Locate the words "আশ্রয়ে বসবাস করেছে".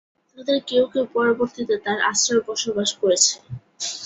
2.09-3.33